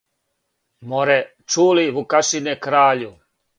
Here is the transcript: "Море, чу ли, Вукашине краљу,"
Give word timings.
"Море, 0.93 1.17
чу 1.53 1.67
ли, 1.81 1.85
Вукашине 2.01 2.59
краљу," 2.67 3.15